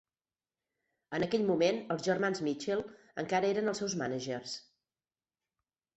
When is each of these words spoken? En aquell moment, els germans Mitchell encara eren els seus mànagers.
En 1.17 1.25
aquell 1.25 1.43
moment, 1.49 1.81
els 1.95 2.07
germans 2.09 2.41
Mitchell 2.49 2.83
encara 3.25 3.53
eren 3.53 3.73
els 3.75 3.83
seus 3.85 3.97
mànagers. 4.03 4.57